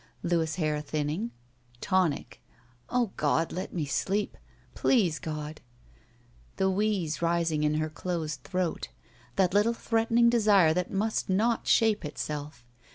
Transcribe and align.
Louis' 0.23 0.55
hair 0.55 0.81
thinning. 0.81 1.29
Tonic. 1.79 2.41
O 2.89 3.11
God! 3.17 3.51
let 3.51 3.71
me 3.71 3.85
sleep 3.85 4.35
I 4.35 4.39
Please, 4.73 5.19
God! 5.19 5.61
The 6.55 6.71
wheeze 6.71 7.21
rising 7.21 7.63
in 7.63 7.75
her 7.75 7.87
closed 7.91 8.41
throat. 8.43 8.87
That 9.35 9.53
little 9.53 9.73
threatening 9.75 10.27
desire 10.27 10.73
that 10.73 10.89
must 10.89 11.29
not 11.29 11.67
shape 11.67 12.03
itself! 12.03 12.65